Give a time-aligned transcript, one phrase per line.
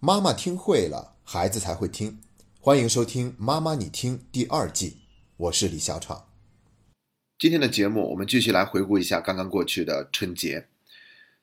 [0.00, 2.20] 妈妈听会了，孩子才会听。
[2.60, 4.98] 欢迎收听《妈妈你听》第二季，
[5.36, 6.28] 我是李小闯。
[7.36, 10.68] 今天的节目，我们继续来回顾一下刚刚过去的春节。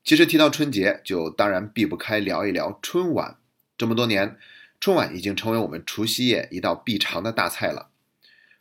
[0.05, 3.39] 其实提到春节，就当然避不开聊一聊春晚。
[3.77, 4.37] 这么多年，
[4.79, 7.89] 春晚已经成为我们除夕夜一道必尝的大菜了。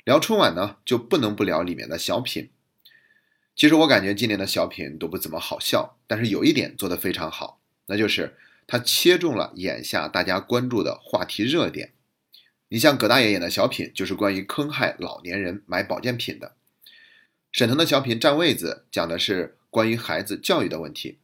[0.02, 2.50] 聊春晚呢，就不能不聊里面的小品。
[3.54, 8.36] 其实我感觉今年的小品都不怎么好笑，但是有一点做得非常好，那就是。
[8.66, 11.92] 他切中了眼下大家关注的话题热点。
[12.68, 16.56] 你像葛大爷演的小品，就是关于坑害老年人买保健品的；
[17.52, 21.18] 沈腾的小品《占位子》讲的是关于孩子教育的问题。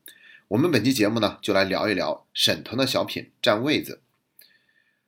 [0.48, 4.00] 我们本期节目呢，就来聊一聊沈腾的小品《占位子》。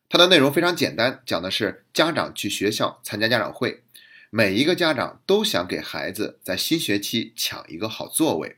[0.09, 3.83] 它的内容非常简单，讲的是家长去学校参加家长会，
[4.31, 8.57] 每一个家长都想给孩子在新学期抢一个好座位。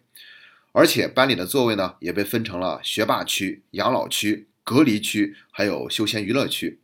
[0.76, 6.80] 而且班里的座位呢，也被分成了学霸区、养老区、隔离区，还有休闲娱乐区。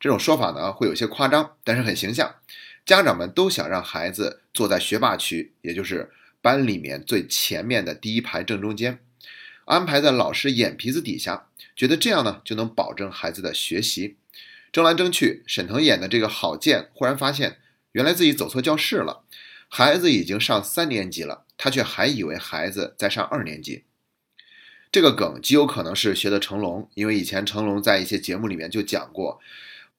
[0.00, 2.36] 这种说法呢，会有些夸张，但是很形象。
[2.86, 8.98] 家长们都想让孩子坐在学霸区，也就是班里面最前面的第一排正中间，
[9.66, 14.16] 安排在老师眼皮子底下，觉得这样呢，就能保证孩子的学习。
[14.72, 17.58] 争来争去，沈腾演的这个郝建忽然发现，
[17.92, 19.22] 原来自己走错教室了。
[19.68, 23.84] 孩子已经上三年级了，他却还以为孩子在上二年级。
[24.90, 29.38] 这个梗极有可能是学的成龙，因为以前成龙在一些节目里面就讲过，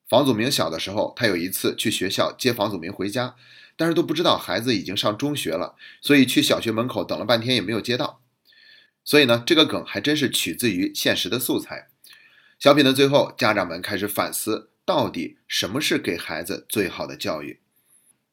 [0.07, 3.35] 房祖名小的时候，他有一次去学校接房祖名回家，
[3.77, 8.23] 但是都不知道孩子已经上中学了，所以去小学门口等了半天也没有接到。
[9.03, 11.89] 所以呢，这个梗还真是取自于现实的素材。
[12.57, 17.59] 小品的最后，家长们开始反思，到底什么是给孩子最好的教育？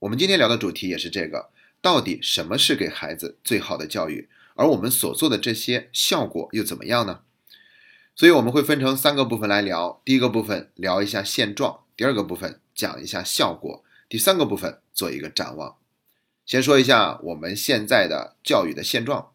[0.01, 1.51] 我们今天聊的主题也是这个，
[1.87, 4.29] 到底什么是给孩子最好的教育？
[4.57, 7.21] 而我们所做的这些效果又怎么样呢？
[8.17, 10.03] 所以我们会分成三个部分来聊。
[10.05, 15.77] 第一个部分聊一下现状，第二个部分讲一下效果，第三个部分做一个展望。
[16.45, 19.29] 先说一下我们现在的教育的现状。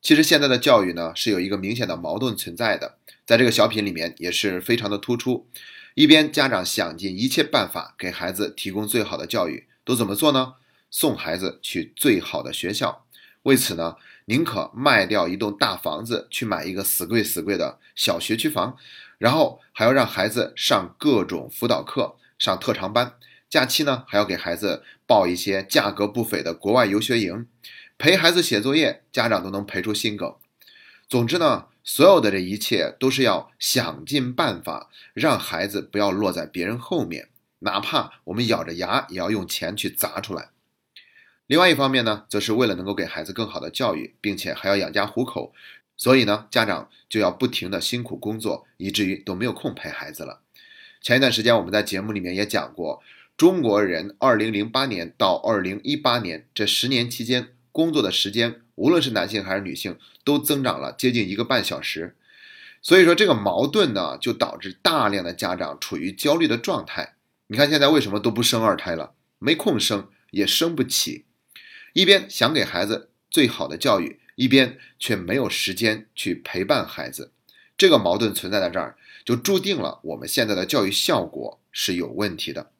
[0.00, 5.48] 其实现在的教育呢是有一个明显的矛盾存在的，在这个小品里面也是非常的突出。
[5.96, 9.66] 一边家长想尽一切办法给孩子提供最好的教育。
[9.84, 10.54] 都怎么做呢？
[10.92, 13.06] 送孩子去最好的学校，
[13.42, 18.76] 为此呢，宁可卖掉一栋大房子去买一个死贵死贵的小学区房，
[19.18, 23.14] 然后还要让孩子上各种辅导课、上特长班，
[23.48, 27.48] 假期呢还要给孩子报一些价格不菲的国外游学营，
[27.96, 30.36] 陪孩子写作业，家长都能陪出心梗。
[31.08, 37.30] 总之呢，所有的这一切都是要想尽办法让孩子不要落在别人后面。
[37.60, 40.51] 哪怕我们咬着牙也要用钱去砸出来。
[41.46, 45.52] 另外一方面呢，则是为了能够给孩子更好的教育，并且还要养家糊口，
[45.96, 50.40] 所以呢，家长就要不停的辛苦工作，以至于都没有空陪孩子了。
[51.02, 53.02] 前一段时间我们在节目里面也讲过，
[53.36, 62.16] 中国人2008年到2018年这十年期间工作的时间，无论是男性还是女性，都增长了接近一个半小时。
[62.80, 67.16] 所以说这个矛盾呢，就导致大量的家长处于焦虑的状态。
[67.48, 69.12] 你看现在为什么都不生二胎了？
[69.38, 71.24] 没空生，也生不起。
[71.92, 77.32] 一边想给孩子最好的教育，一边却没有时间去陪伴孩子。
[77.76, 82.70] 这个矛盾存在在这儿，就注定了我们现在的教育效果是有问题的。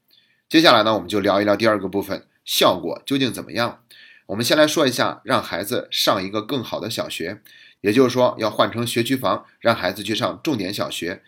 [0.48, 3.82] 接下来呢，我们就聊一聊第二个部分，效果究竟怎么样？
[4.26, 7.42] 我们先来说一下，让孩子上一个更好的小学，
[7.80, 11.22] 也就是说要换成学区房，让孩子去上重点小学，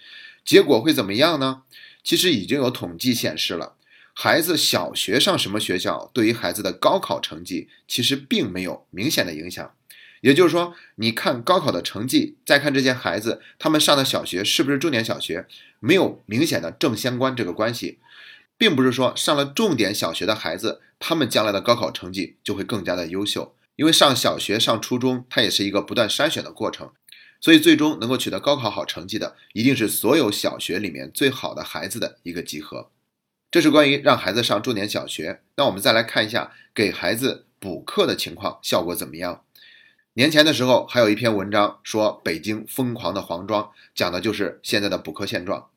[0.44, 1.62] 结果会怎么样呢？
[2.02, 3.76] 其实已经有统计显示了，
[4.16, 9.74] 孩子小学上什么学校，对于孩子的高考成绩其实并没有明显的影响。
[10.20, 15.46] 也就是说，你看高考的成绩，再看这些孩子他们上的小学是不是重点小学，
[15.80, 17.98] 没有明显的正相关这个关系，
[18.56, 23.54] 并不是说上了重点小学的孩子，他们将来的高考成绩就会更加的优秀。
[23.76, 26.92] 因为上小学、上初中，它也是一个不断筛选的过程。
[27.40, 32.88] 所以，最终能够取得高考好成绩的，一定是所有小学里面最好的孩子的一个集合。
[33.54, 35.40] 这是关于让孩子上重点小学。
[35.54, 39.44] 那我们再来看一下给孩子补课的情况，效果怎么样？
[40.14, 45.68] 年前的时候，还有一篇文章说北京疯狂的黄庄，讲的就是现在的补课现状。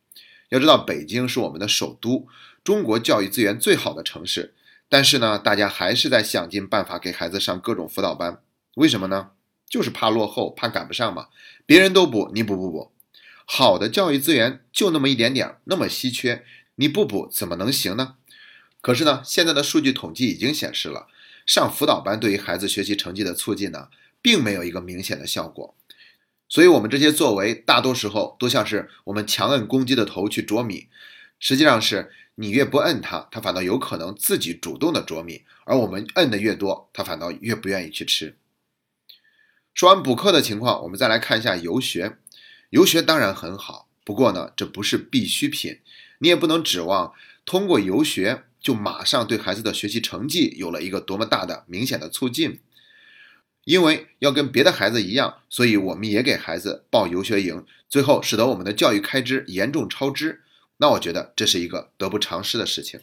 [0.50, 2.28] 要知道，北京是我们的首都，
[2.64, 4.56] 中国教育资源最好的城市，
[4.90, 8.42] 但是呢，大家还是在想尽办法给孩子上各种辅导班，
[8.78, 9.30] 为什么呢？
[9.70, 11.28] 就是怕落后，怕赶不上嘛。
[11.68, 12.92] 别人都补，你补不补？
[13.50, 16.44] 好的教育资源就那么一点点，那么稀缺，
[16.78, 18.16] 你不补怎么能行呢？
[18.82, 21.08] 可是呢，现在的数据统计已经显示了，
[21.46, 23.90] 上辅导班对于孩子学习成绩的促进呢，
[24.22, 25.76] 并没有一个明显的效果。
[26.50, 30.88] 所以，我们这些作为大多时候都像是我们强摁公鸡的头去啄米，
[31.40, 38.38] 实际上是你越不摁它，它反倒有可能自己主动的啄米，而我们摁的越多，它反倒越不愿意去吃。
[39.74, 42.18] 说完补课的情况，我们再来看一下游学。
[42.70, 45.80] 游学当然很好，不过呢，这不是必需品，
[46.20, 47.14] 你也不能指望
[47.46, 52.60] 通过游学就马上对孩子的学习成绩有了一个多么大的明显的促进。
[53.66, 60.42] 因为要跟别的孩子一样，所以我们也给孩子报游学营，最后使得我们的教育开支严重超支。
[60.78, 63.02] 那我觉得这是一个得不偿失的事情。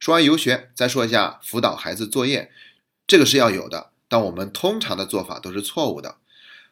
[0.00, 2.50] 说完游学，再说一下辅导孩子作业，
[3.06, 3.90] 这个是要有的。
[4.08, 6.16] 但我们通常的做法都是错误的。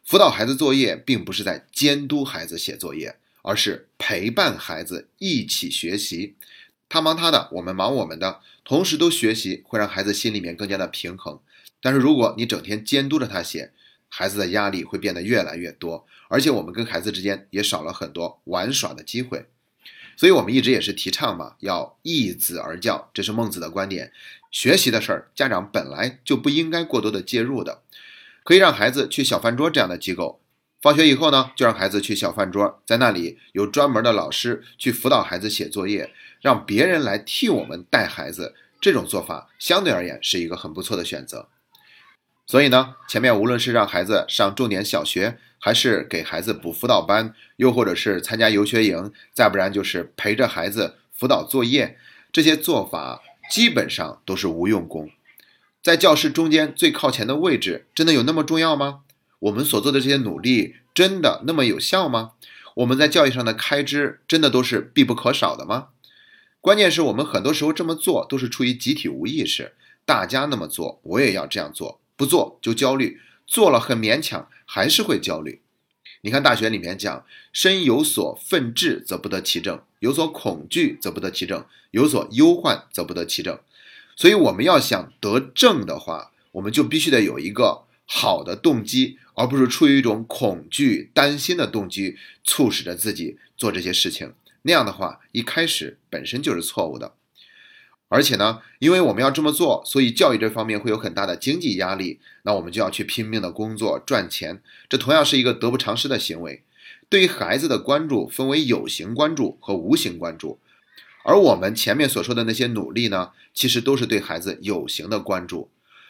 [0.03, 6.35] 辅导孩子作业，并不是在监督孩子写作业，而是陪伴孩子一起学习。
[6.89, 11.39] 他忙他的，我们忙我们的，同时都学习，会让孩子心里面更加的平衡。
[11.81, 13.71] 但是如果你整天监督着他写，
[14.09, 19.45] 孩子的压力会变得越来越多，而且我们跟孩子之间也少了很多玩耍的机会。
[20.17, 24.11] 所以我们一直也是提倡嘛，要易子而教，这是孟子的观点。
[24.49, 27.81] 学习的事儿，家长本来就不应该过多的介入的，
[28.43, 30.39] 可以让孩子去小饭桌这样的机构，
[30.85, 41.49] 放学以后呢，就让孩子去小饭桌，在那里有专门的老师去辅导孩子写作业，让别人来替我们带孩子，这种做法相对而言是一个很不错的选择。
[42.45, 51.97] 所以呢，前面无论是让孩子上重点小学，还是给孩子补辅导班，又或者是参加游学营，再不然就是陪着孩子辅导作业，
[52.31, 53.23] 这些做法。
[53.49, 55.09] 基本上都是无用功，
[55.81, 59.01] 在教室中间最靠前的位置，真的有那么重要吗？
[59.45, 62.31] 我们所做的这些努力，真的那么有效吗？
[62.75, 65.89] 我们在教育上的开支，真的都是必不可少的吗？
[66.61, 75.61] 关键是我们很多时候这么做，都是出于集体无意识，大家那么做，我也要这样做，不做就焦虑，做了很勉强，还是会焦虑。
[76.21, 83.59] 你看大学里面讲，身有所愤志，则不得其正；有所恐惧，则不得其正；有所忧患，则不得其正。
[84.15, 94.33] 所以我们要想得正的话，我们就必须得有一个好的动机，而不是出于一种恐惧、担心的动机，促使着自己做这些事情。
[94.63, 97.13] 那样的话，一开始本身就是错误的。
[98.07, 102.19] 而且呢，因为我们要这么做，所以教育这方面会有很大的经济压力。
[102.43, 106.63] 那我们就要去拼命的工作赚钱，这同样是一个得不偿失的行为。
[107.09, 110.59] 对于孩子的关注，分为有形关注和无形关注。
[111.23, 115.69] 而我们前面所说的那些努力呢，其实都是对孩子有形的关注，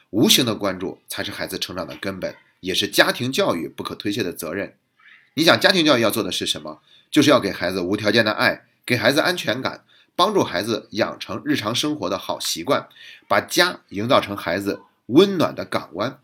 [0.09, 2.35] 无形的关注才是孩子成长的根本，
[2.65, 4.75] 也是家庭教育不可推卸的责任。
[5.35, 6.81] 你想，家庭教育要做的是什么？
[7.11, 9.83] 就是要给孩子无条件的爱，给孩子安全感。
[10.17, 12.87] 帮助孩子养成日常生活的好习惯，
[13.27, 16.19] 把家营造成孩子温暖的港湾。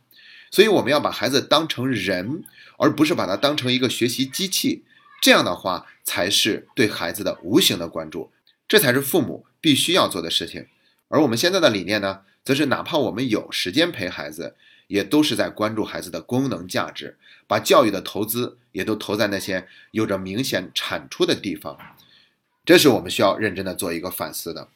[0.50, 2.44] 所以，我们要把孩子当成人，
[2.78, 4.86] 而不是把他当成一个学习机器。
[5.22, 8.32] 这样的话，才是对孩子的无形的关注，
[8.66, 10.66] 这才是父母必须要做的事情。
[11.10, 14.56] 而我们现在的理念呢，则是哪怕我们有时间陪孩子，
[14.92, 17.18] 也都是在关注孩子的功能价值，
[17.48, 21.78] 把教育的投资也都投在那些有着明显产出的地方。
[22.66, 24.68] 这是我们需要认真的做一个反思的。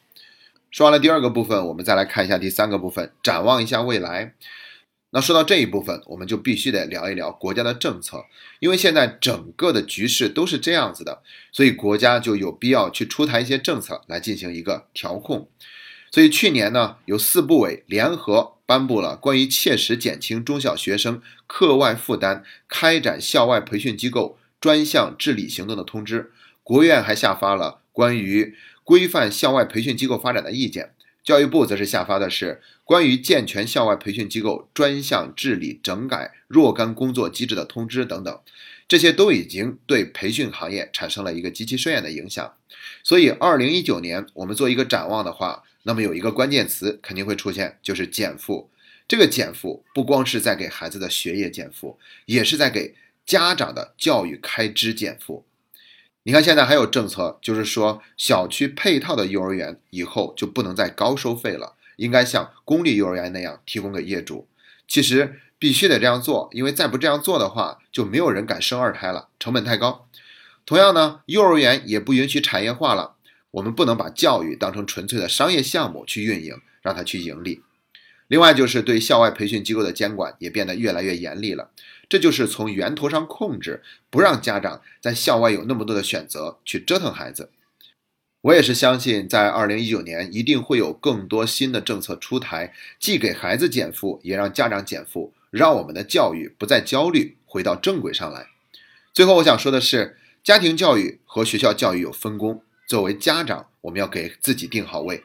[0.70, 4.34] 说完了第二个部分，我们再来看一下第三个部分，展望一下未来。
[5.10, 8.24] 那说到这一部分，我们就必须得聊一聊国家的政策，
[8.58, 11.22] 因为现在整个的局势都是这样子的，
[11.52, 15.48] 所以国家就有必要去出台一些政策来进行一个调控。
[16.10, 26.32] 所以去年呢，有四部委联合颁布了关于切实减轻中小学生课外负担、开展校外培训机构专项治理行动的通知。
[26.62, 30.92] 国务院还下发了关于规范校外培训机构发展的意见，
[31.22, 38.40] 教育部则是下发的是关于健全校外培训机构专项治理整改若干工作机制的通知等等，
[38.88, 42.54] 这些都已经对培训行业产生了一个极其深远的影响。
[43.02, 48.68] 所以，二零一九年我们做一个展望的话，那么有一个关键词肯定会出现，就是减负。
[49.06, 55.44] 这个减负不光是在给孩子的学业减负，也是在给家长的教育开支减负。
[56.24, 64.48] 你看，现在还有政策，就是说小区配套的幼儿园以后就不能再高收费了，应该像公立幼儿园那样提供给业主。
[64.88, 70.08] 其实必须得这样做，因为再不这样做的话，就没有人敢生二胎了，成本太高。
[70.64, 73.15] 同样呢，幼儿园也不允许产业化了，
[73.56, 77.62] 我们不能把教育当成纯粹的商业项目去运营，让它去盈利。
[78.28, 81.70] 另外就是对校外培训机构的监管也变得越来越严厉了，
[82.06, 87.50] 这就是从源头上控制，不让家长在校外有那么多的选择去折腾孩子。
[88.42, 98.48] 我也是相信，在二零一九年一定会有更多新的政策出台，既给孩子减负，也让家长减负，让我们的教育不再焦虑，回到正轨上来。
[99.14, 102.62] 最后我想说的是，家庭教育和学校教育有分工。
[102.86, 105.24] 作为家长，我们要给自己定好位，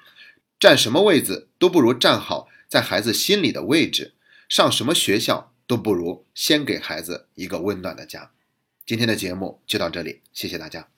[0.60, 4.14] 站什么位置都不如站好在孩子心里的位置。
[4.50, 8.32] 上什么学校都不如先给孩子一个温暖的家。
[8.86, 10.91] 今天的节目就到这里，谢谢大家。